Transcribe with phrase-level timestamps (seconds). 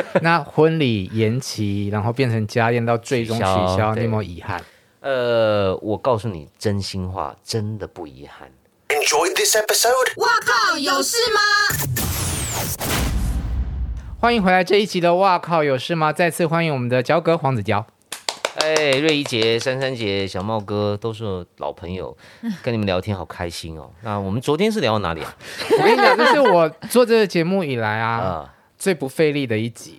[0.22, 4.62] 那婚礼延期，然后变成家宴，到最终取消，你有没有遗憾？
[5.00, 8.48] 呃，我告诉你真心话，真的不遗憾。
[8.88, 10.20] Enjoy this episode。
[10.20, 11.40] 哇靠，有事吗？
[14.20, 16.12] 欢迎回来这一集的哇靠，有事吗？
[16.12, 17.84] 再次欢迎我们的焦哥黄子佼。
[18.56, 22.16] 哎，瑞怡姐、珊珊姐、小茂哥都是老朋友，
[22.62, 23.90] 跟你们聊天好开心哦。
[24.02, 25.34] 那我们昨天是聊到哪里啊？
[25.80, 28.50] 我跟你讲，这是我做这个节目以来啊，呃、
[28.82, 29.98] 最不费力的一集，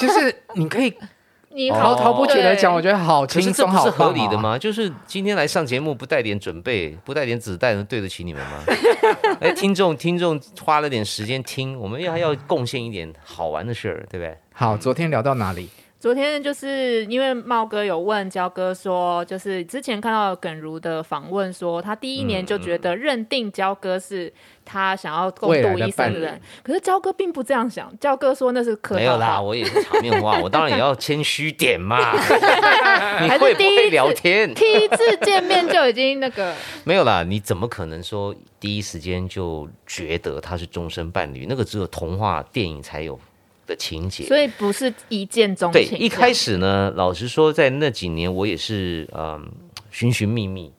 [0.00, 0.92] 就是你可以。
[1.54, 4.58] 你滔滔不绝的讲，我觉得好轻松，好合理的吗？
[4.58, 8.64] 就是今天来上节目不带点准备， 不带点子弹，能对得起你们吗？
[9.38, 14.36] 哎，听众听众花了点时间听，我们要要贡献一点好玩的事儿，对不对？
[14.52, 15.68] 好，昨天聊到哪里？
[16.02, 24.32] 昨天就是因为茂哥有问焦哥说，就是之前看到耿如的访问说，他第一年就觉得认定焦哥是
[24.64, 31.96] 他想要共度一生的人，可是焦哥并不这样想，焦哥说那是可没有啦，我也是场面话， 我当然也要谦虚点嘛。
[33.22, 34.52] 你会不会聊天？
[34.54, 41.46] 第一次见面就已经那个 没有啦，你怎么可能说第一时间就觉得他是终身伴侣？
[41.48, 43.16] 那个只有童话电影才有。
[43.66, 45.88] 的情节，所以不是一见钟情。
[45.88, 49.48] 对，一开始呢，老实说，在那几年，我也是嗯，
[49.90, 50.72] 寻寻觅觅，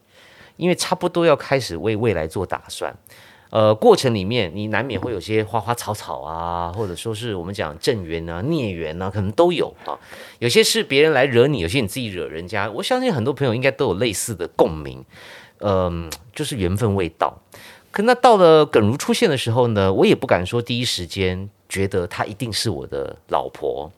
[0.57, 2.95] 因为差不多要开始为未来做打算。
[3.49, 9.93] 呃，过程里面你难免会有些花花草草啊，或者说是我们讲正缘啊、孽缘啊，可能都有啊。
[10.39, 12.69] 有些是别人来惹你，有些你自己惹人家。
[12.71, 15.05] 我相信很多朋友应该都有类似的共鸣。
[15.59, 17.41] 嗯，就是缘分未到。
[17.91, 21.47] 可那到了耿如出现的时候呢，我也不敢说第一时间。
[21.73, 23.91] 觉得她一定是我的老婆，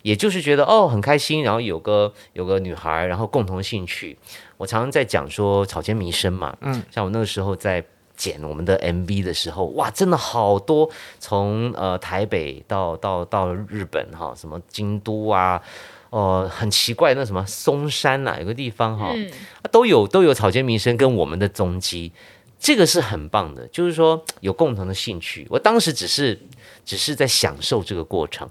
[0.00, 4.16] 也就是觉得哦很开心，然后有个有个女孩，然后共同的兴趣。
[4.56, 7.84] 我常常在讲说草间弥生嘛，嗯，像我那个时候在
[8.16, 15.60] 剪我们的 MV 的时候，哇，真的好多从呃台北到到到日本哈，什么京都啊，
[16.08, 19.30] 哦、呃，很奇怪那什么松山哪、啊、有个地方哈，嗯、
[19.70, 22.10] 都有都有草间弥生跟我们的踪迹。
[22.60, 25.46] 这个是很棒的，就是说有共同的兴趣。
[25.48, 26.36] 我当时只是
[26.88, 28.48] 只是在享受这个过程，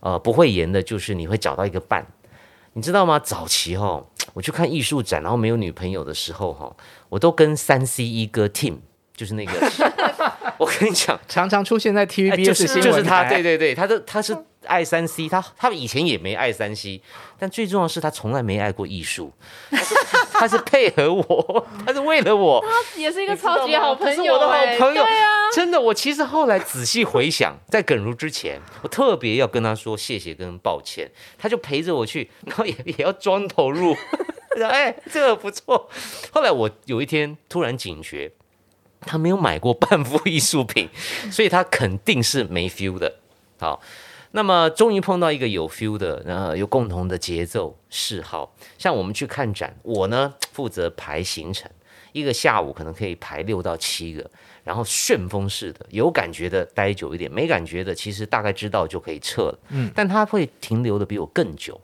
[0.00, 2.06] 呃，不会演的，就是你会找到一个伴，
[2.74, 3.18] 你知道吗？
[3.18, 6.76] 早期哈、哦，我去看艺术展，然后没有女朋友的时候哈、哦，
[7.08, 8.76] 我都跟三 C 一哥 Tim，
[9.16, 9.52] 就是那个，
[10.58, 14.36] 我跟你讲，常常出现在 TVB 就是就是他，对对对，他的他是。
[14.66, 16.98] 爱三 C，他他以前也没爱三 C，
[17.38, 19.30] 但最重要的是他从来没爱过艺术，
[20.46, 33.96] 他是，配合我，他是为了我， 他也是一个超级好朋友，是我的好朋友，对啊，真的，我其实后来仔细回想，在耿如之前，我特别要跟他说谢谢跟抱歉，他就陪着我去，然后也也要装投入，
[34.62, 35.88] 哎，这个不错。
[36.30, 38.30] 后来我有一天突然警觉，
[39.00, 40.88] 他没有买过半幅艺术品，
[41.32, 43.14] 所以他肯定是没 feel 的，
[43.58, 43.80] 好。
[44.36, 48.52] 那么终于碰到一个有 feel 的，然后有共同的节奏嗜好。
[48.76, 51.70] 像我们去看展，我呢负责排行程，
[52.10, 54.28] 一个下午可能可以排六到七个，
[54.64, 59.58] 然后旋风式的，有感觉的待久一点，没感觉的其实大概知道就可以撤了。
[59.68, 61.80] 嗯，但他会停留的比我更久。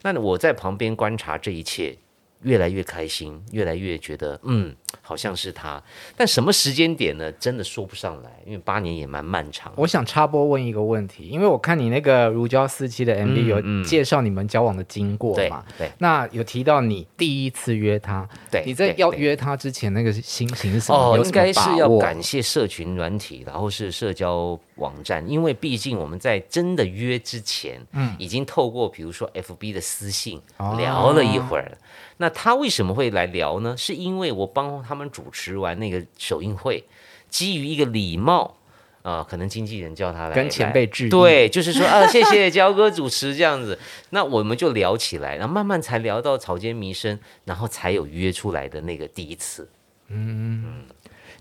[0.00, 1.98] 那我在旁边观察这一切，
[2.40, 4.74] 越来越开心，越来越觉得嗯。
[5.00, 5.82] 好像是他，
[6.16, 7.30] 但什么时间点呢？
[7.32, 9.72] 真的说不上来，因为八年也蛮漫长。
[9.76, 15.64] 我想插播问一个问题，因为我看你那个如胶似漆的 MV 有介绍你们交往的经过嘛？
[15.78, 20.98] 对，对，那有提到你第一次约他，对，你在要约他之前那个心情是什么？
[20.98, 30.40] 哦，应该是要感谢社群软体，然后是社交网站，因为毕竟我们在真的约之前，嗯，已经透过比如说 FB 的私信
[30.76, 31.64] 聊了一会儿。
[31.64, 31.78] 哦
[32.18, 33.74] 那他为什么会来聊呢？
[33.76, 36.84] 是因为我帮他们主持完那个首映会，
[37.28, 38.56] 基于一个礼貌
[39.02, 43.78] 啊、呃，可能经纪人叫他来跟前辈致意，对，就是说啊，谢谢焦哥主持这样子。
[44.10, 49.68] 那我们就聊起来，然后慢慢才聊到草间弥生，然后才有约出来的那个第一次。
[50.08, 50.84] 嗯，嗯，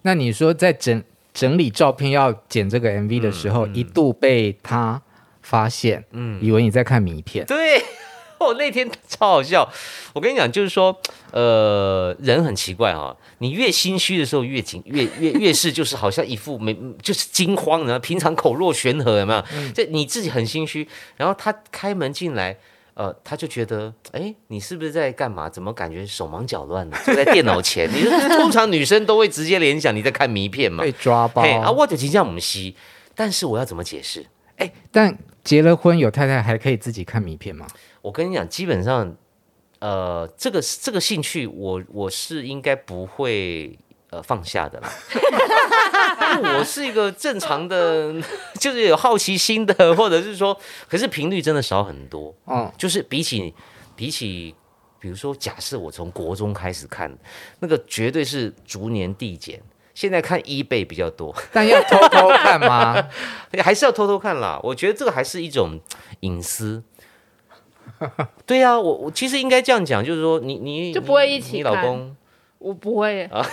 [0.03, 1.03] 那你说在整
[1.33, 5.01] 整理照片要剪这个 MV 的时候，嗯嗯、一度被他
[5.41, 7.83] 发现，嗯，以为你在看迷片，对。
[8.41, 9.67] 哦，那天超好笑。
[10.13, 10.99] 我跟你讲，就是说，
[11.31, 13.17] 呃，人很奇怪哈、哦。
[13.37, 19.43] 你越心虚的时候越，紧，越越越是就是好像一副没就是惊慌然后，平常口若悬河，有没有？
[19.73, 20.87] 这、嗯、你自己很心虚。
[21.15, 22.57] 然后他开门进来，
[22.95, 25.49] 呃，他就觉得，哎，你是不是在干嘛？
[25.49, 27.89] 怎么感觉手忙脚乱的，坐在电脑前？
[27.91, 28.03] 你
[28.35, 30.83] 通常女生都会直接联想你在看迷片嘛？
[30.83, 31.43] 被抓包。
[31.43, 32.75] 嘿啊，我就这样母西。
[33.13, 34.25] 但是我要怎么解释？
[34.57, 37.65] 哎，但结了婚有太太还可以自己看迷片吗？
[38.01, 39.15] 我跟你讲，基本上，
[39.79, 43.77] 呃，这个这个兴趣我，我我是应该不会
[44.09, 44.89] 呃放下的啦。
[46.57, 48.13] 我是一个正常的，
[48.59, 50.57] 就是有好奇心的，或者是说，
[50.87, 52.33] 可是频率真的少很多。
[52.47, 53.53] 嗯，就是比起
[53.95, 54.55] 比起，
[54.99, 57.15] 比如说，假设我从国中开始看，
[57.59, 59.61] 那个绝对是逐年递减。
[59.93, 63.09] 现在看一倍比较多，但要偷偷看吗？
[63.61, 64.57] 还是要偷偷看啦。
[64.63, 65.77] 我觉得这个还是一种
[66.21, 66.81] 隐私。
[68.45, 72.15] 对呀、啊，我我其实应该这样讲，就是说你你就不会一起你，老公。
[72.61, 73.43] 我不会啊，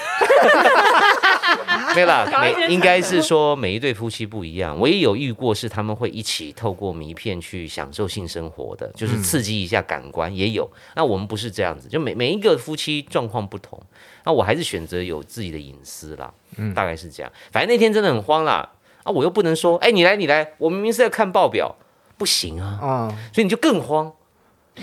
[1.97, 4.79] 没啦，每应该是说每一对夫妻不一样。
[4.79, 10.71] 我也有遇过是他们会一起透过迷片去享受性生活的，就是刺激一下感官，也有。
[10.95, 13.81] 那我们不是这样子，就每每一个夫妻状况不同。
[14.25, 16.31] 那我还是选择有自己的隐私啦，
[16.75, 17.33] 大概是这样。
[17.51, 18.73] 反正那天真的很慌啦，
[19.05, 21.75] 啊，我又不能说，哎，你来你来，我明明是在看报表，
[22.19, 24.13] 不行啊，所以你就更慌。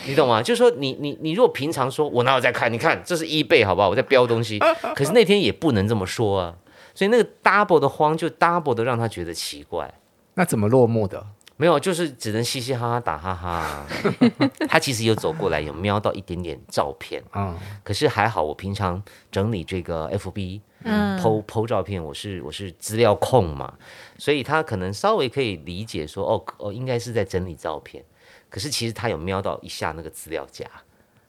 [0.07, 0.41] 你懂吗？
[0.41, 2.71] 就是说你，你你你，如果平常说，我哪有在看？
[2.71, 3.89] 你看，这是 eBay，好不好？
[3.89, 4.59] 我在标东西。
[4.95, 6.55] 可是那天也不能这么说啊，
[6.93, 9.93] 所以那个 double 的慌，就 double 的让他觉得奇怪。
[10.35, 11.25] 那怎么落幕的？
[11.57, 13.85] 没有，就是只能嘻嘻哈哈打哈哈。
[14.67, 17.23] 他其实有走过来，有瞄到一点点照片。
[17.33, 17.55] 嗯。
[17.81, 19.01] 可是还好，我平常
[19.31, 23.73] 整理这个 FB，嗯，po po 照片，我是我是资料控嘛，
[24.17, 28.03] 所以他可能稍微可以理解说，哦哦，应该是在整理照片。
[28.49, 30.65] 可是其实他有瞄到一下那个资料夹，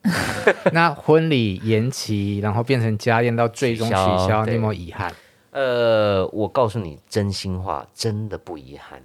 [0.72, 5.12] 那婚礼延期，然后变成家宴到最终取消，取消你有没有遗憾？
[5.50, 9.02] 呃，我告诉你真心话，真的不遗憾，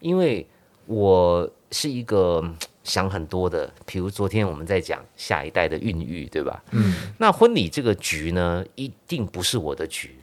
[0.00, 0.46] 因为
[0.86, 2.44] 我是一个
[2.82, 3.72] 想很多的。
[3.86, 6.62] 比如昨天我们在讲下一代的孕育，对吧？
[6.72, 10.16] 嗯，那婚礼这个局呢，一定不是我的局，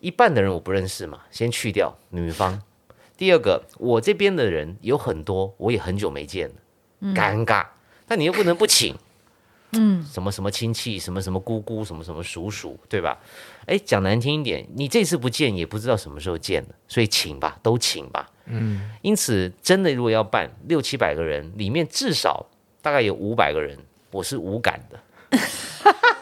[0.00, 2.62] 一半的人我不认识嘛，先去掉女方。
[3.18, 6.54] 第二个，我这边的人有很多，我也很久没见了。
[7.12, 7.66] 尴尬，
[8.06, 8.94] 但你又不能不请，
[9.72, 13.18] 嗯，什么什么亲戚，什么什么姑姑，什么什么叔叔，对吧？
[13.66, 18.92] 哎，讲难听一点，你这次不见也不知道什么时候见了，所以请吧，都请吧，嗯。
[19.02, 22.46] 因此，真的如果要办六七百个人，里面至少
[22.80, 23.76] 大概有五百个人，
[24.12, 25.00] 我是无感的。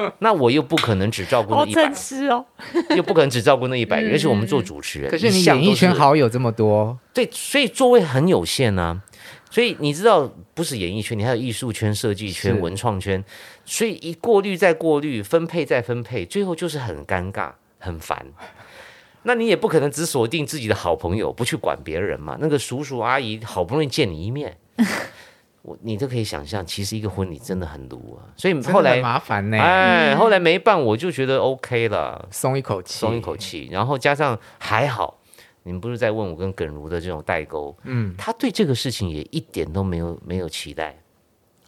[0.20, 1.92] 那我又不可能只照顾那一百，
[2.30, 2.46] 哦，
[2.96, 9.02] 又不可能只照顾那一百人，而且我们做主持人，可是你演艺圈好友这么多，对，所以座位很有限，啊。
[9.50, 13.22] 所以你知道，不是演艺圈，你还有艺术圈、设计圈、文创圈，
[13.66, 18.24] 所以一过滤再过滤，分配再分配，最后就是很尴尬、很烦。
[19.24, 22.38] 那你也不可能只锁定自己的好朋友，不去管别人嘛？
[22.40, 24.56] 那个叔叔阿姨好不容易见你一面，
[25.62, 28.28] 我你都可以想象，其实一个婚礼真的很卢啊。
[28.36, 33.68] 所以后来麻烦呢，哎，后来没办，我就觉得 OK 了，松一口气，松一口气。
[33.70, 35.18] 然后加上还好。
[35.64, 37.72] 你们不是在问我跟耿如的这种代沟？
[37.84, 40.98] 嗯，他对这个事情也一点都没有没有期待。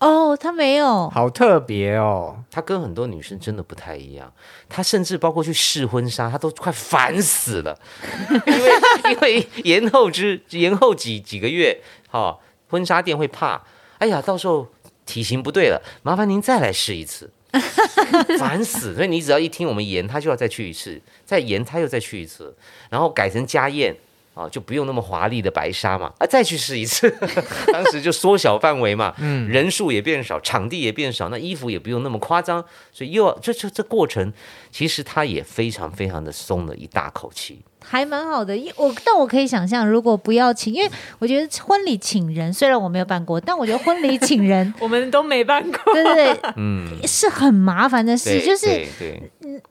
[0.00, 2.42] 哦，他没有，好特别哦。
[2.50, 4.32] 他跟很多女生真的不太一样。
[4.68, 7.78] 他甚至包括去试婚纱，他都快烦死了，
[8.44, 8.72] 因为
[9.12, 11.80] 因为延后之延后几几个月，
[12.10, 13.62] 哈、哦，婚纱店会怕。
[14.04, 14.68] 哎呀，到时候
[15.06, 17.30] 体型不对了，麻烦您再来试一次。
[18.38, 18.94] 烦死！
[18.94, 22.54] 所以你只要一听我们延，他就要再去一次，再延他又再去一次，
[22.90, 23.96] 然后改成家宴
[24.34, 27.08] 啊，就不用那么华丽的白纱嘛，啊，再去试一次。
[27.72, 32.62] 当时就缩小范围嘛， 嗯，人数也变少，场地也变少，那衣服也不用那么夸张，
[32.92, 34.30] 所以又要这这这过程，
[34.70, 37.62] 其实他也非常非常的松了一大口气。
[37.86, 48.84] 还蛮好的，因我但我可以想象，如果不要请，因为我觉得婚礼请人，虽然我没有办过，但我觉得婚礼请人， 我们都没办过，对对对，嗯，是很麻烦的事，就是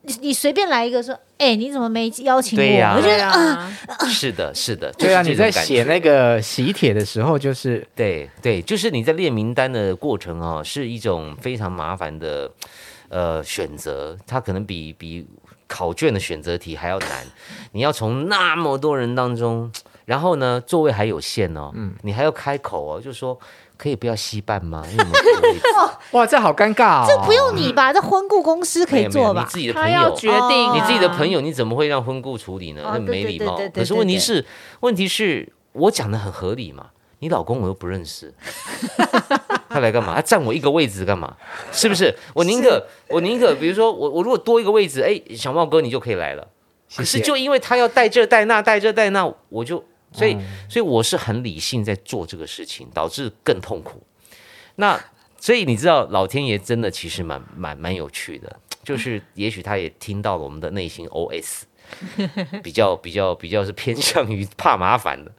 [0.02, 2.82] 你你随便来一个说，哎、欸，你怎么没邀请我？
[2.82, 3.76] 啊、我觉得啊，
[4.08, 12.50] 是的，是的，对啊，你在写那个喜帖的时候，就是对对，就是你在列名单的过程哦，是一种非常麻烦的
[13.10, 15.26] 呃选择，它可能比比。
[15.74, 17.26] 考卷的选择题还要难，
[17.72, 19.72] 你要从那么多人当中，
[20.06, 23.40] 然后呢，座位还有限哦，嗯，你还要开口哦，就说
[23.76, 24.86] 可以不要稀办吗？
[24.92, 25.04] 因 为
[26.12, 27.92] 哇，这好尴尬哦，这不用你吧？
[27.92, 29.42] 这婚顾公司可以做吧？
[29.42, 32.84] 你自己的朋友决定，哦，你自己的朋友你怎么会让婚顾处理呢？
[32.94, 33.60] 那没礼貌。
[33.74, 34.46] 可是问题是，
[34.82, 36.86] 问题是我讲的很合理嘛？
[37.18, 38.32] 你老公我又不认识。
[39.74, 40.14] 他来干嘛？
[40.16, 41.36] 他占我一个位置干嘛？
[41.72, 42.14] 是不是？
[42.36, 46.48] 我宁可我宁可，比如说我我如果多一个位置，哎，小茂哥你就可以来了。
[46.96, 50.38] 可是就因为他要带这带那带这带那，我就所以
[50.70, 54.04] 所以我是很理性在做这个事情，导致更痛苦。
[54.76, 55.04] 那
[55.40, 61.64] 所以你知道，老天爷真的其实蛮蛮蛮有趣的，就是也许他也听到了我们的内心 OS，
[62.64, 65.32] 比较比较比较是偏向于怕麻烦的。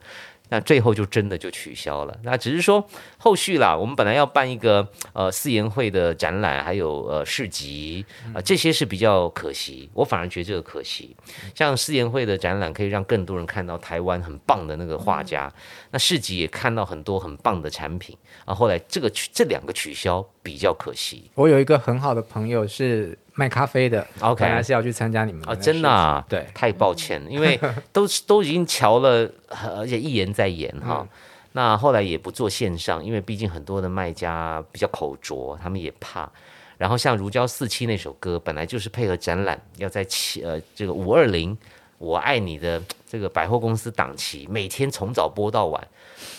[0.49, 2.17] 那最后就真的就取消了。
[2.23, 2.87] 那只是说
[3.17, 9.89] 后续啦，我们本来要办一个呃四研会的展览，还有呃市集啊、呃，这些是比较可惜。
[9.93, 11.15] 我反而觉得这个可惜。
[11.53, 15.51] 像四研会的展览可以让更多人看到台湾很棒的那个画家，
[15.91, 18.53] 那市集也看到很多很棒的产品啊。
[18.53, 21.29] 后来这个这两个取消比较可惜。
[21.35, 27.59] 我有一个很好的朋友是卖咖啡的，OK，本来是要去参加你们的啊，真的啊，对，太抱歉了，因为
[27.91, 29.29] 都都已经瞧了，
[29.77, 30.99] 而且一言再言哈。
[31.01, 31.09] 嗯、
[31.51, 36.31] 那后来也不做线上，因为毕竟很多的卖家比较口拙，他们也怕。
[36.77, 41.57] 然后像《如胶似漆》那首歌，本来就是配合展览，要在七呃这个五二零
[41.97, 45.87] 我爱你的这个百货公司档期，每天从早播到晚。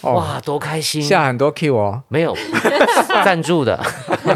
[0.03, 1.03] 哇，多开心！
[1.03, 2.37] 下很多 Q 哦，没有
[3.25, 3.81] 赞助的，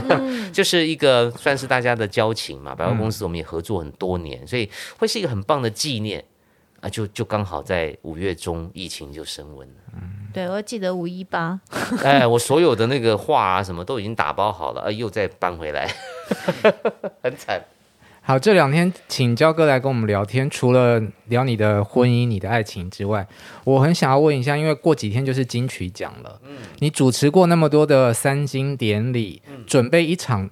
[0.53, 2.75] 就是一个算是大家的交情嘛。
[2.75, 4.69] 百货公司我们也合作很多年，所以
[4.99, 6.25] 会是一个很棒的纪念
[6.81, 6.89] 啊！
[6.89, 9.75] 就就刚好在五月中，疫情就升温了。
[9.95, 11.61] 嗯，对，我记得五一八，
[12.03, 15.89] 哎，我所有的那个画啊什么都已经打包好了，啊，又再搬回来，
[17.23, 17.63] 很惨。
[18.23, 23.27] 好，这两天请焦哥来跟我们聊天，除了聊你的婚姻、你的爱情之外，
[23.65, 30.49] 我很想要问一下，因为过几天就是金曲奖了，嗯，你主持过那么多的三金典礼，嗯、准备一场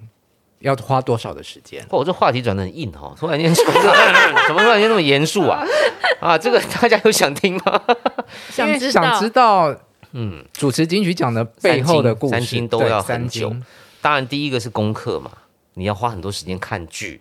[0.61, 1.87] 要花多少的时间？
[1.91, 5.63] 哦，这话题转的很硬哦，突然间 怎么突然间那么严肃啊？
[6.21, 7.81] 啊，这个大家有想听吗？
[8.51, 9.77] 想知道，想知道，
[10.13, 13.55] 嗯，主持金曲奖的背后的故事，三金都要很久。
[14.01, 15.31] 当然，第一个是功课嘛，
[15.75, 17.21] 你要花很多时间看剧。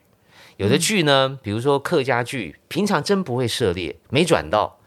[0.57, 4.79] 有的剧呢，比如说客家剧，平常真不会涉猎，没转到，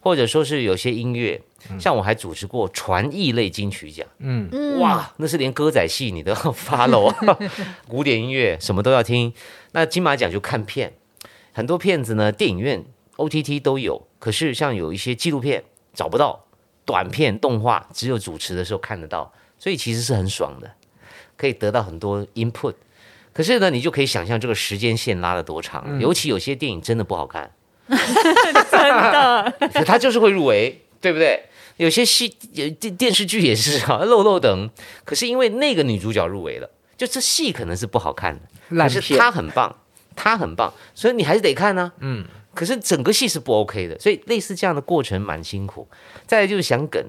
[0.00, 1.40] 或者说是有些音乐，
[1.80, 7.12] 像我还主持过传艺类金曲奖，嗯，哇，那是连歌仔戏你都要 follow，
[7.88, 9.32] 古典音乐什么都要听。
[9.72, 10.92] 那金马奖就看片，
[11.52, 12.84] 很多片子呢，电影院
[13.16, 15.64] OTT 都有，可是像有一些纪录片
[15.94, 16.44] 找不到，
[16.84, 20.70] 短片动画只有主持的时候看得到，所以其实是很爽的，
[21.38, 22.74] 可以得到很多 input。
[23.34, 27.50] 可是呢，你就可以想象这个时间线拉得多长，嗯、尤其有些电影真的不好看，
[27.90, 29.52] 真的，
[29.84, 31.42] 他就是会入围，对不对？
[31.76, 34.70] 有些戏，电电视剧也是啊，漏漏等。
[35.04, 38.38] 可是因为那个女主角入围了，就这戏可能是不好看
[38.70, 39.76] 的，可是她很棒，
[40.14, 41.98] 她很棒，所以你还是得看呢、啊。
[41.98, 42.24] 嗯，
[42.54, 45.88] 可是整个戏是不 OK 的，所以类似这样的过程蛮辛苦。
[46.24, 47.04] 再来就是想梗，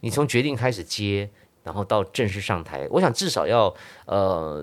[0.00, 1.30] 你从决定开始接，
[1.64, 3.74] 然后到正式上台，我想至少要
[4.04, 4.62] 呃。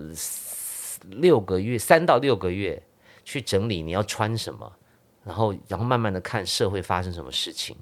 [1.06, 2.82] 六个月，三到六个月
[3.24, 4.72] 去整理你要穿什么，
[5.24, 7.76] 然后然后慢慢的看社会发生什么事情，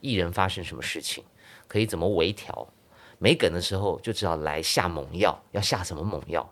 [0.00, 1.24] 艺人发生什么事情，
[1.68, 2.66] 可以怎么微调。
[3.22, 6.50] 没梗的时候就知道来下猛药，要下什么猛药，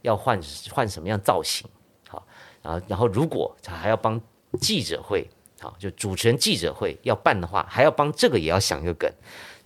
[0.00, 0.40] 要换
[0.70, 1.68] 换什么样造型，
[2.08, 2.26] 好，
[2.62, 4.18] 然后然后如果他还要帮
[4.58, 5.28] 记者会，
[5.60, 9.12] 好，就主持人记者会要办的话，还要帮这个也要想一个梗，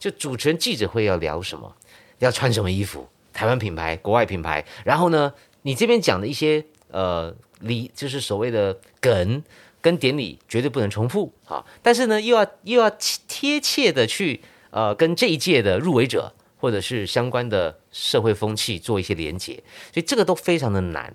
[0.01, 1.77] 就主持人记者会要聊什么，
[2.19, 5.33] 要穿什么衣服，台湾品牌、国外品牌，然后呢？
[5.63, 9.43] 你这边讲的一些呃礼，就是所谓的梗，
[9.81, 11.65] 跟典礼绝对不能重复啊。
[11.83, 12.91] 但是呢，又要又要
[13.29, 14.41] 贴切的去
[14.71, 19.55] 呃跟这一届的入围者或者是相关的社会风气做一些连结，
[19.93, 21.13] 所以这个都非常的难，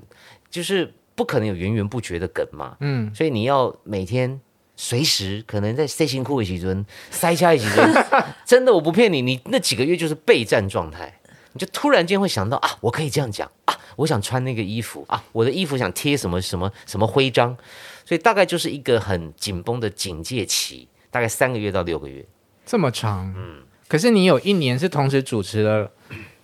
[0.49, 2.77] 就是不可能有源源不绝的梗嘛。
[2.79, 4.39] 嗯，所以你要每天
[4.75, 8.05] 随时可能在塞辛苦一几尊塞下一几尊，
[8.45, 11.16] 真的我不骗你，你那几个月就是备战状态。
[11.57, 17.57] 就突然间会想到啊，我可以这样讲啊，我想穿那个衣服啊，我的衣服想贴什么什么什么徽章，
[18.05, 22.25] 所以大概就是一个很紧绷的警戒期，大概三个月到六个月，
[22.65, 23.33] 这么长。
[23.35, 25.91] 嗯，可是你有一年是同时主持了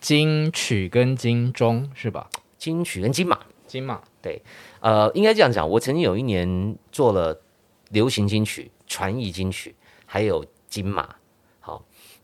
[0.01, 2.29] 金曲跟金钟是吧？
[2.57, 4.41] 金曲跟金马，金马对，
[4.79, 7.41] 呃，应该这样讲，我曾经有一年做了
[7.89, 11.15] 流行金曲、传艺金曲，还有金马。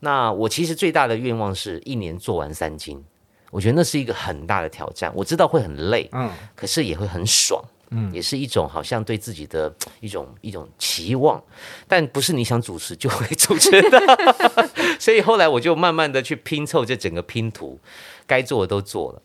[0.01, 3.03] 那我其实最大的愿望是一年做完三金，
[3.51, 5.11] 我觉得那是一个很大的挑战。
[5.15, 11.43] 我知道会很累，嗯，可是也会很爽，嗯，也是一种好像对自己的一种一种期望，
[11.87, 13.99] 但不是你想主持就会主持的。
[14.99, 17.79] 所以后来我就慢慢的去拼凑这整个拼图，
[18.25, 19.21] 该做的都做了。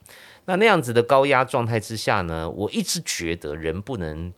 [0.47, 4.33] 那那样子的高压状态之下呢，我一直觉得人不能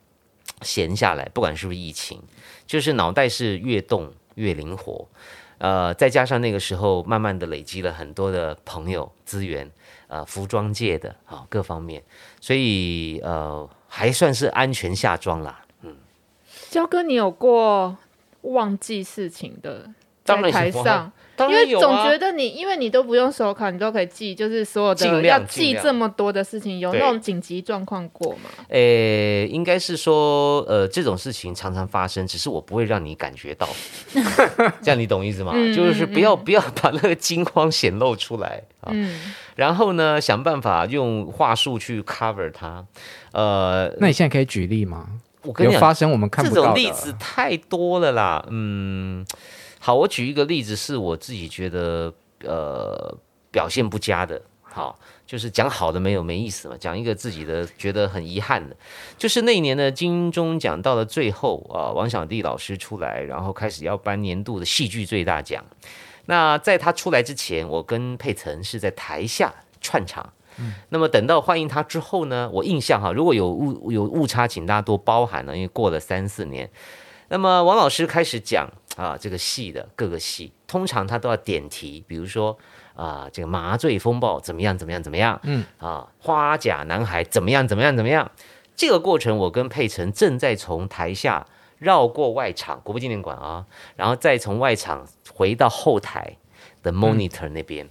[0.62, 2.22] 闲下来，不管是不是疫情，
[2.66, 5.08] 就是脑袋是越动越灵活。
[5.58, 9.70] 呃，再加上那个时候，慢慢的累积了很多的朋友资源，
[10.08, 12.02] 呃，服装界的啊、哦，各方面，
[12.40, 15.64] 所以呃，还算是安全下装啦。
[15.82, 15.96] 嗯，
[16.70, 17.96] 焦哥，你有过
[18.42, 19.90] 忘记事情的
[20.24, 28.50] 在台有因为总觉得你，因为你都不用手卡，你都可以记，就是所有的要记这么多的事情，有那对种紧急状况过吗？
[28.68, 33.68] 诶，应该是说，呃，这种事情常常发生，只是我不会让你感觉到，
[34.82, 35.52] 这样你懂意思吗？
[35.54, 38.90] 嗯就是不要不要把那个惊慌显露出来啊。
[38.92, 42.84] 嗯，然后呢，想办法用话术去 cover 它。
[43.32, 45.06] 呃，那你现在可以举例吗？
[45.42, 48.44] 我跟你讲，有发生我们看这不到的种例子太多了啦。
[48.50, 49.24] 嗯，
[49.78, 53.16] 好，我举一个例子，是我自己觉得呃
[53.50, 54.40] 表现不佳的。
[54.62, 58.76] 好，就是讲好的没有没意思嘛，讲一个自己的觉得很遗憾的，
[59.16, 65.64] 就是那一年的金钟奖到了最后啊、呃，王小弟老师出来，然后开始要颁年度的戏剧最大奖。
[66.26, 70.30] 那在他出来之前，我跟佩岑是在台下串场。
[70.90, 76.68] 那么等到欢迎他之后呢，我印象哈，如果有误有误差，请大家多包涵了，因为过了三四年。
[77.28, 82.58] 那么王老师开始讲啊，这个戏的各个戏，通常他都要点题，比如说
[82.94, 88.28] 啊，这个麻醉风暴怎么样怎么样怎么样，嗯啊，花甲男孩怎么样怎么样怎么样。
[88.74, 91.46] 这个过程，我跟佩岑正在从台下
[91.78, 96.36] 绕过外场国父纪念馆啊，然后再从外场回到后台
[96.82, 97.86] 的 monitor 那边。
[97.86, 97.90] 嗯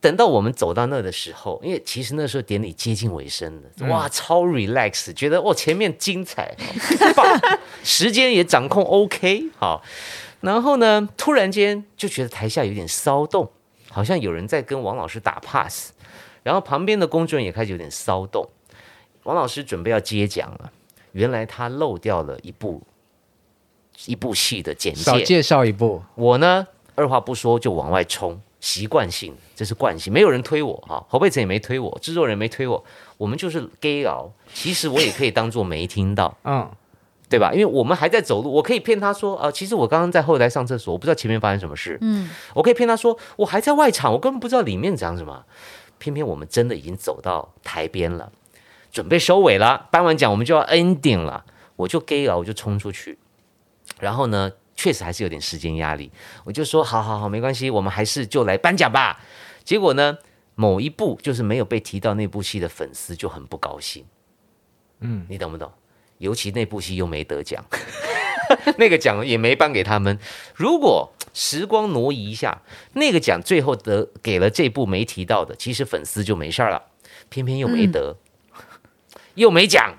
[0.00, 6.56] 等到我们走到那的时候，因为其实那时候典礼接近尾声了，哇，超 relax，觉得哦前面精彩，
[7.14, 7.40] 棒，
[7.84, 9.82] 时间也掌控 OK，好，
[10.40, 13.50] 然后呢，突然间就觉得台下有点骚动，
[13.90, 15.90] 好像有人在跟王老师打 pass，
[16.42, 18.48] 然后旁边的工作人员也开始有点骚动，
[19.24, 20.72] 王老师准备要接讲了，
[21.12, 22.82] 原来他漏掉了一部
[24.06, 28.40] 一部戏的简介，少介绍一部，我呢二话不说就往外冲。
[28.60, 32.84] 习惯性，这是惯性，没有人推我哈，侯佩岑也没推我，制作人没推我，
[33.16, 34.30] 我们就是 gay 熬。
[34.52, 36.70] 其实我也可以当做没听到， 嗯，
[37.28, 37.52] 对吧？
[37.52, 41.96] 因为我们还在走路，我可以骗他说，啊、呃，其实我刚刚在后台上厕所，我不知道前面发生什么事。
[42.02, 45.44] 嗯，我可以骗他说，我还在外场，我根本不知道里面讲什么。
[45.98, 48.30] 偏偏我们真的已经走到台边了，
[48.92, 51.44] 准备收尾了，颁完奖我们就要 ending 了，
[51.76, 53.18] 我就 gay 熬，我就冲出去，
[53.98, 54.52] 然后呢？
[54.80, 56.10] 确实还是有点时间压力，
[56.42, 59.20] 我就说好好好，没关系，我们还是就来颁奖吧。
[59.62, 60.16] 结果呢，
[60.54, 64.06] 某一部就是没有被提到那部戏的粉丝就很不高兴。
[65.00, 65.70] 嗯，你懂不懂？
[66.16, 67.62] 尤其那部戏又没得奖，
[68.78, 70.18] 那个奖也没颁给他们。
[70.54, 72.62] 如果时光挪移一下，
[72.94, 76.82] 那个奖最后得给了这部没提到的，其实粉丝就没事了。
[77.28, 78.16] 偏偏又没得，
[78.54, 78.62] 嗯、
[79.34, 79.94] 又没奖。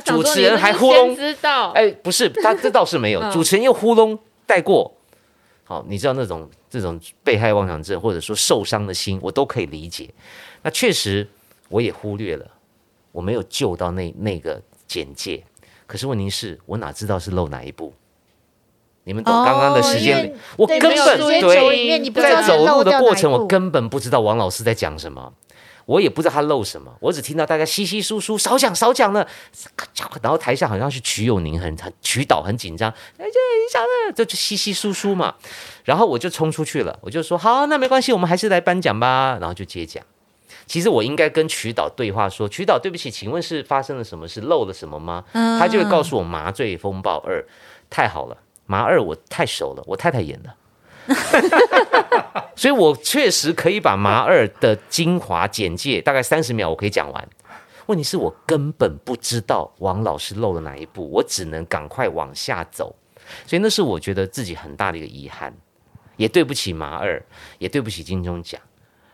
[0.00, 1.70] 主持人还糊弄，知道？
[1.70, 3.20] 哎，不是，他这倒是没有。
[3.32, 4.92] 主持人又糊弄带过。
[5.64, 10.12] 好，你知道那种这种被害妄想症或者说受伤的心，我都可以理解。
[10.62, 11.26] 那确实
[11.68, 12.46] 我也忽略了，
[13.12, 15.42] 我没有救到那那个简介。
[15.86, 17.92] 可是问题是我哪知道是漏哪一步？
[19.04, 20.26] 你们懂刚刚的时间？
[20.26, 25.32] 哦、我根本，对在走路的过程，我根本不知道王老师在讲什么。
[25.86, 29.26] 我也不知道他漏什么，我只听到大家稀稀疏疏，少讲少讲了，
[30.22, 35.34] 然后台下好像是曲友宁很很曲导很紧张，哎，这你想的就就稀稀疏疏嘛，
[35.84, 40.02] 然后我就冲出去了，我就说好，那没关系，我们还是来颁奖吧，然后就接奖。
[40.66, 45.22] 其实我应该跟曲导对话说，曲导对不起，请问是发生了什么事，漏了什么吗？
[45.32, 47.42] 他就会告诉我《麻醉风暴二》，
[47.90, 50.54] 太好了，麻二我太熟了，我太太演的。
[52.56, 57.28] 所以，我确实可以把麻二的精华简介大概三十秒，我可以讲完。
[57.86, 62.94] 问题是我根本不知道王老师漏了哪一步，我只能赶快往下走。
[63.46, 65.54] 所以，那是我觉得自己很大的一个遗憾，
[66.16, 67.22] 也对不起麻二，
[67.58, 68.60] 也对不起金钟奖。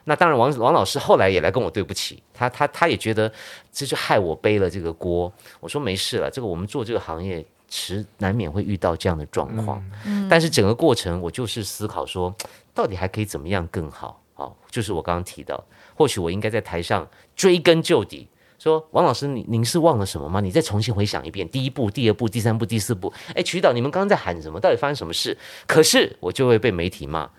[0.05, 3.33] 那当然王，王王老师后来也来跟我对不起，他他他也觉得
[3.72, 5.33] 这就害我背了这个锅。
[5.61, 7.44] 我说没事了，这个我们做这个行业。
[7.72, 12.35] 迟难免会遇到这样的状况，嗯，但是整个过程我就是思考说，
[12.74, 14.22] 到底还可以怎么样更好？
[14.35, 15.62] 好，就是我刚刚提到，
[15.94, 17.06] 或许我应该在台上
[17.37, 18.26] 追根究底，
[18.59, 20.40] 说王老师，你您是忘了什么吗？
[20.40, 24.59] 你再重新回想一遍，第一步、第二步、第三步、第四步，哎，曲导，你们刚刚在喊什么？
[24.59, 25.37] 到底发生什么事？
[25.66, 27.30] 可是我就会被媒体骂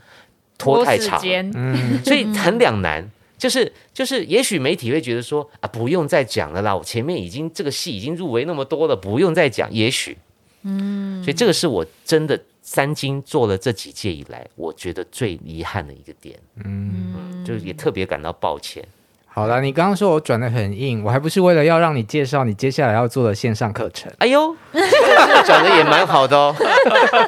[0.57, 1.19] 拖太长，
[1.55, 3.09] 嗯，所以很两难。
[3.37, 9.67] 就是就是，也许媒体会觉得说啊，不用再讲了啦，我前面已经这个戏已经入围那么多了，不用再讲。
[9.73, 10.15] 也许，
[10.63, 18.85] 嗯，所以这个是我真的三金做了这几届以来，我觉得最遗憾的一个点，嗯，嗯，就也特别感到抱歉。
[19.33, 24.11] 好了，你刚刚说我转的很硬，我还不是为了要让你介绍你接下来要做的线上课程？
[24.19, 26.53] 哎呦，这个转的也蛮好的哦。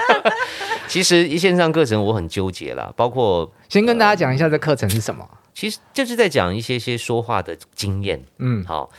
[0.87, 5.25] 其实一线上课程我很纠结啦，包括先跟大家讲一下这课程是什么。
[5.53, 8.89] 其实就是在讲一些些说话的经验，嗯，好。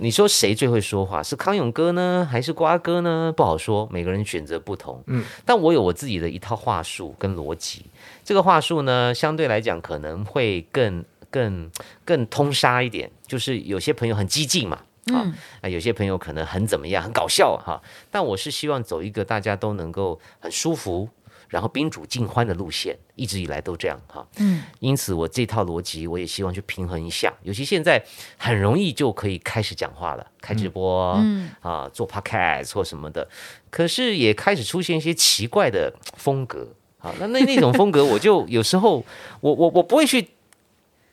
[0.00, 1.22] 你说谁最会说话？
[1.22, 3.32] 是康永哥呢，还是瓜哥呢？
[3.36, 5.02] 不好说，每个人选择不同。
[5.06, 7.86] 嗯，但我有我自己的一套话术跟逻辑。
[8.24, 11.70] 这个话术呢，相对来讲可能会更、更、
[12.04, 13.10] 更通杀一点。
[13.26, 14.76] 就是有些朋友很激进嘛，
[15.12, 15.32] 啊，
[15.62, 17.82] 嗯、有些朋友可能很怎么样，很搞笑哈。
[18.10, 21.08] 但我是希望走一个大家都能够很舒服。
[21.48, 24.26] 然后宾主尽欢的路线，一直以来都这样哈。
[24.36, 27.32] 嗯，因此我这套逻辑，我也希望去平衡一下。
[27.42, 28.02] 尤其现在
[28.36, 33.26] 很容易就可以开始讲话了，开直播，嗯啊，做 podcast 或什么的。
[33.70, 37.14] 可是也开始出现一些奇怪的风格啊。
[37.18, 39.04] 那那那种风格， 我就有时候
[39.40, 40.28] 我我我不会去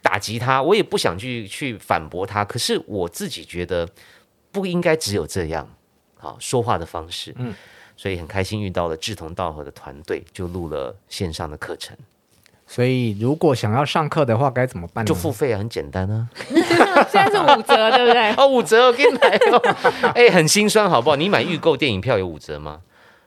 [0.02, 2.43] 打击他，我也不想去去反驳他。
[2.43, 3.88] 可是我自己觉得
[4.52, 5.67] 不应该只有这样
[6.19, 7.34] 啊说话的方式。
[7.38, 7.54] 嗯。
[7.97, 11.95] 所以很开心遇到了志同道合的团队，就录了线上的课程。
[12.67, 15.08] 所以如果想要上课的话，该怎么办呢？
[15.08, 16.27] 就付费啊，很简单啊。
[16.49, 18.34] 现在是五折，对不对？
[18.36, 19.62] 哦，五折，我给你买哦。
[20.15, 21.15] 哎，很心酸，好不好？
[21.15, 22.81] 你买预购电影票有五折吗？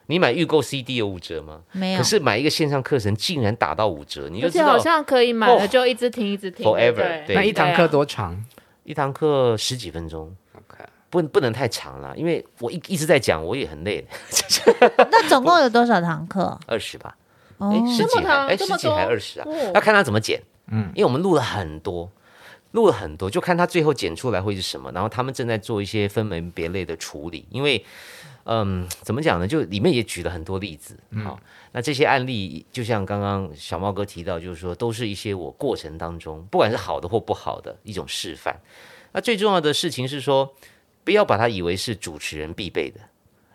[0.06, 1.60] 你买预购 CD 有五折吗？
[1.70, 1.98] 没有。
[1.98, 7.22] 可是买一个线上课程竟然打到五折，你就知道好像可以买了就一直听，一直听，forever。
[7.28, 8.44] 那一堂课多长？
[8.84, 10.34] 一堂课十几分钟。
[11.10, 14.06] 不不能太长了，因为我一一直在讲，我也很累。
[15.10, 16.58] 那总共有多少堂课？
[16.66, 17.16] 二十吧。
[17.56, 19.46] 哦，十几还哎，十几还二十啊？
[19.74, 20.40] 要看他怎么剪。
[20.70, 22.08] 嗯，因为我们录了很多，
[22.72, 24.92] 录了很多，就看他最后剪出来会是什么。
[24.92, 27.84] 然后他们正在做一些分门别类的处理，因为
[28.44, 29.48] 嗯，怎么讲呢？
[29.48, 30.96] 就里面也举了很多例子。
[31.24, 31.40] 好，
[31.72, 38.60] 那这些案例就像刚刚小猫哥提到，就是说都是一些我过程当中，不管是好的或不好的一种示范。
[39.12, 40.54] 那最重要的事情是说。
[41.08, 43.00] 不要把它以为是主持人必备的，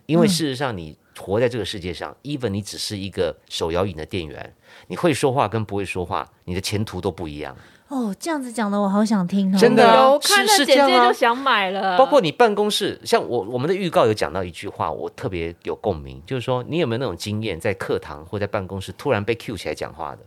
[0.06, 4.52] 因为事实上，你活在这个世界上，嗯，even 你只是一个手摇椅的店员，
[4.88, 7.56] 你会说话跟不会说话，你的前途都不一样。
[7.86, 9.56] 哦，这样子讲的，我好想听哦。
[9.56, 11.96] 真的，我看了简介就想买了。
[11.96, 20.22] 包括你办公室，像我我们的预告有讲到一句话，我特别有共鸣，就是说，你有没有那种经验，在课堂或在办公室突然被 cue 起来讲话的，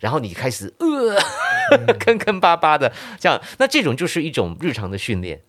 [0.00, 2.90] 然后你开始呃， 坑坑巴巴的
[3.20, 5.42] 这样，那这种就是一种日常的训练。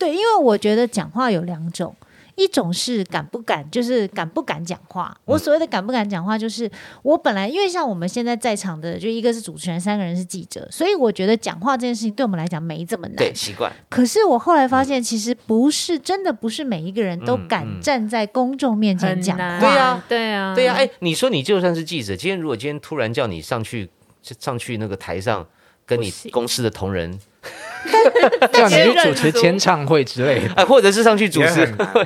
[0.00, 1.94] 对，因为我觉得讲话有两种，
[2.34, 5.14] 一种是敢不敢，就是敢不敢讲话。
[5.26, 6.68] 我所谓的敢不敢讲话，就是
[7.02, 13.16] 我本来因为像我们现在在场的，就一个是主持人，三个人是记者，所以我觉得讲话这件事情对我们来讲没这么难。
[13.16, 13.70] 对，习惯。
[13.90, 19.60] 可是我后来发现，其实不是真的，不是每一个人都敢站在公众面前讲话。
[19.60, 20.72] 对呀，对呀，对呀。
[20.72, 23.90] 哎，你说你就算是记者，今天如果今天突然叫你上去，
[24.22, 25.46] 上去那个台上，
[25.84, 27.20] 跟你公司的同仁。
[28.52, 31.60] 叫你主持签唱会之类的，啊，或者是上去主持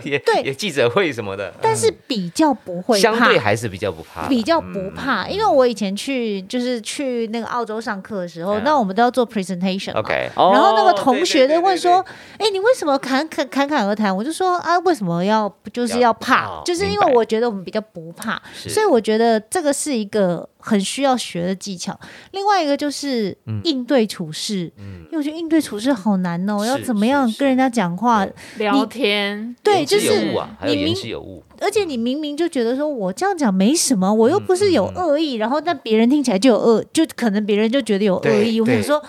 [0.04, 0.42] 也 对。
[0.42, 12.04] 也记者会什么的，但是比较不会，相对还是比较不怕，比较不怕，因为我以前去就是去那个澳洲上课的时候，那我们都要做 presentation，OK，然后那个同学都问说，
[12.38, 14.14] 哎，你为什么侃侃侃侃而谈？
[14.14, 16.62] 我就说啊，为什么要就是要怕？
[16.64, 20.48] 就是因为我觉得我们比较不怕，所以我觉得这个是一个。
[20.66, 21.98] 很需要学的技巧，
[22.32, 28.26] 另外一个就是应对处事，嗯，因为我觉得应对处事好难哦，要怎么样跟人家讲话？
[28.56, 29.54] 聊天？
[29.62, 30.32] 对，就是
[30.64, 39.02] 你明知有误，而且你明明就觉得说我这样讲没什么，我又不是有恶意，然后但别人听起来就有恶，就可能别人就觉得有恶意，或者说。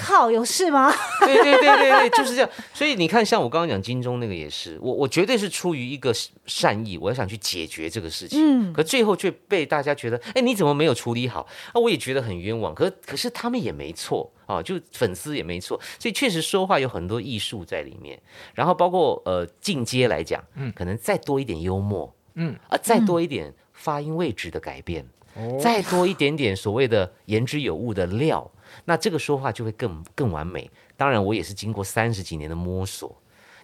[0.00, 0.90] 靠，有事吗？
[1.20, 2.48] 对对对对对，就是这样。
[2.72, 6.12] 所以你看，像我刚刚讲金钟那个也是，我我绝对是出于一个
[6.46, 8.70] 善意，我要想去解决这个事情。
[8.70, 11.46] 嗯，可最后却被大家觉得，哎，你怎么没有处理好？
[11.72, 12.74] 啊，我也觉得很冤枉。
[12.74, 15.78] 可可是他们也没错啊，就粉丝也没错。
[15.98, 18.18] 所以确实说话有很多艺术在里面。
[18.54, 28.50] 然后包括呃进阶来讲，嗯，可能再多一点幽默，嗯啊，再多一点发音位置的改变，哦，再多一点点所谓的言之有物的料。
[28.84, 30.70] 那这个说话就会更更完美。
[30.96, 33.14] 当然，我也是经过三十几年的摸索。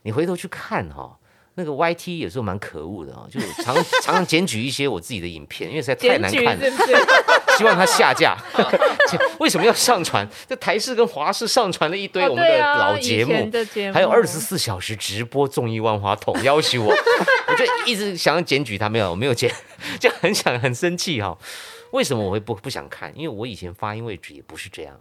[0.03, 1.17] 你回头去看哈、哦，
[1.55, 8.37] 那个 YT 有时候蛮可恶的哦，就常常 常检举一些我自己的影片，因为实在太难看了，是 是希望它下架。
[9.41, 10.29] 为什么要上传？
[10.49, 19.53] 这台视跟华视上传了一堆我们的老节目，哦啊、节目还有二十四小时直播综艺万花筒，要求我，我就一直想要检举他，没有，我没有检，
[19.99, 21.39] 就很想很生气哈、哦。
[21.93, 23.13] 为什么我会不不想看？
[23.17, 25.01] 因为我以前发音位置也不是这样，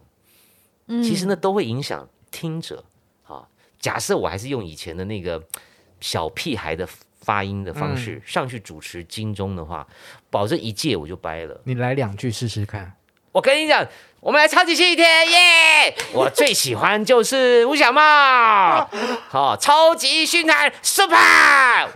[0.88, 2.84] 嗯，其实呢都会影响听者
[3.28, 3.48] 啊。
[3.80, 5.42] 假设我还是用以前的那个
[6.00, 6.88] 小屁孩的
[7.22, 9.88] 发音的方式、嗯、上去主持金钟的话，
[10.30, 11.60] 保证一届我就掰了。
[11.66, 12.94] 你来两句试试看。
[13.32, 13.86] 我跟你讲，
[14.22, 15.94] 我们来超级星期天耶！
[16.14, 18.90] 我最喜欢就是吴小茂，
[19.28, 21.18] 好，超级训台 super，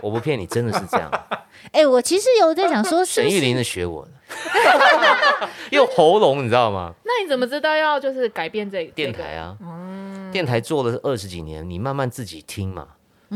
[0.02, 1.10] 我不骗你，真的是这样。
[1.72, 4.10] 哎，我其实有在想说，沈玉琳的学我的。
[5.70, 6.94] 用喉咙，你知道吗？
[7.04, 9.56] 那你怎么知道要就是改变这个电台啊？
[9.60, 12.86] 嗯电台做了二十几年，你慢慢自己听嘛，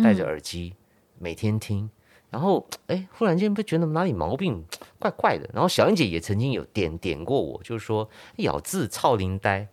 [0.02, 0.78] 戴着耳机、嗯、
[1.18, 1.90] 每天听，
[2.30, 4.64] 然后哎，忽然间不觉得哪里毛病
[5.00, 5.50] 怪怪的。
[5.52, 9.66] 然后小英姐也曾经有点点过我，就是说咬字操灵呆。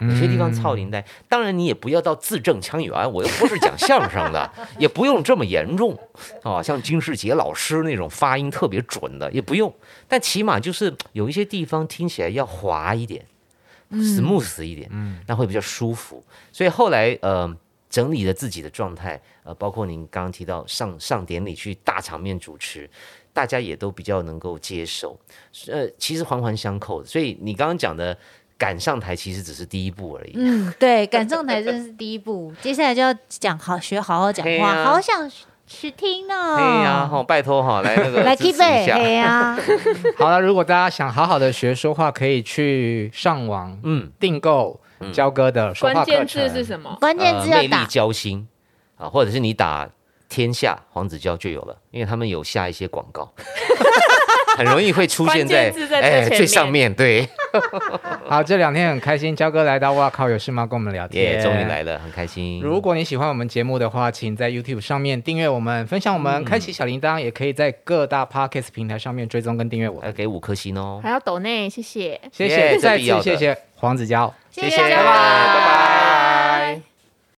[0.00, 5.98] 有些地方操灵呆，当然你也不要到字正腔圆，我又不是讲相声的， 也不用这么严重
[6.42, 6.62] 啊。
[6.62, 9.74] 像金世杰老师那种发音特别准的也不用，
[10.08, 13.24] 但起码就是有一些地方听起来要滑一点
[13.92, 16.24] ，smooth 一点，嗯，那会比较舒服。
[16.50, 17.54] 所以后来呃
[17.90, 22.88] 整理了自己的状态，呃，包括您刚刚提到上上典礼去大场面主持，
[23.32, 25.18] 大家也都比较能够接受。
[25.68, 27.06] 呃，其实环环相扣的。
[27.06, 28.16] 所以你刚刚讲的。
[28.60, 30.34] 赶上台其实只是第一步而已。
[30.36, 35.28] 嗯，对，赶上台真的是第一步， 接下来就要讲好学好好讲话，啊、好想
[35.66, 36.56] 去听哦。
[36.58, 39.56] 对呀，好，拜托哈，来那个 来 keep 对呀。
[40.18, 44.78] 好了，如果大家想好好的学说话，可以去上网，嗯，订购
[45.10, 46.14] 焦哥的说话课程。
[46.14, 46.94] 关键字是什么？
[47.00, 48.46] 关键字要打、呃、魅力交心
[48.98, 49.88] 啊，或者是你打
[50.28, 53.32] 天下黄子佼就有了，因为他们有下一些广告。
[54.58, 57.28] 很容易会出现在哎最上面对。
[58.28, 60.64] 好，这两天很开心，焦哥来到，哇靠，有事吗？
[60.64, 62.60] 跟我们聊天，终于来了，很开心。
[62.62, 71.00] 如果你喜欢我们节目的话，请在 YouTube 上面订阅我们，分享我们，开启小铃铛，也可以在各大 Podcast 平台上面追踪跟订阅我，要给五颗星哦。
[71.02, 75.79] 还要抖内，谢谢，谢谢，再次谢谢黄子佼，谢谢，拜拜。